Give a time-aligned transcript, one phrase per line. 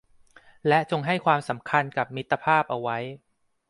[0.67, 2.97] และจงให้ความสำคัญกับมิตรภาพเอาไว้